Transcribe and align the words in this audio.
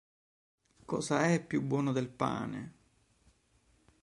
Cosa 0.85 1.25
è 1.27 1.45
più 1.45 1.61
buono 1.61 1.91
del 1.91 2.09
pane? 2.09 2.73